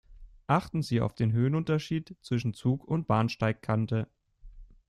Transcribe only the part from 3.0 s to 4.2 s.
Bahnsteigkante.